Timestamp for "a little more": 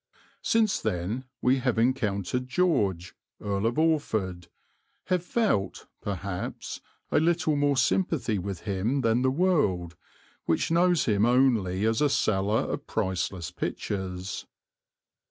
7.11-7.77